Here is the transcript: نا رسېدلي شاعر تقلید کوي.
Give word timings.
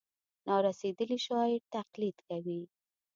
نا 0.45 0.55
رسېدلي 0.65 1.17
شاعر 1.25 1.61
تقلید 1.75 2.17
کوي. 2.29 2.61